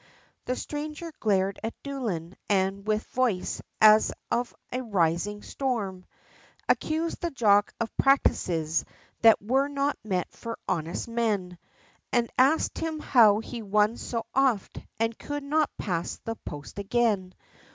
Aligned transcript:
The 0.45 0.55
stranger 0.55 1.13
glared 1.19 1.59
at 1.63 1.75
Doolin, 1.83 2.35
and 2.49 2.87
with 2.87 3.03
voice, 3.11 3.61
as 3.79 4.11
of 4.31 4.51
a 4.71 4.81
rising 4.81 5.43
storm, 5.43 6.05
Accused 6.67 7.21
the 7.21 7.29
jock 7.29 7.71
of 7.79 7.95
practices, 7.97 8.83
that 9.21 9.39
were 9.39 9.67
not 9.67 9.99
meet 10.03 10.31
for 10.31 10.57
honest 10.67 11.07
men, 11.07 11.59
And 12.11 12.31
asked 12.35 12.79
him 12.79 12.99
how 12.99 13.41
he 13.41 13.61
won 13.61 13.95
so 13.95 14.25
oft, 14.33 14.79
and 14.99 15.15
could 15.19 15.43
not 15.43 15.69
pass 15.77 16.15
the 16.15 16.35
post 16.35 16.79
again? 16.79 17.35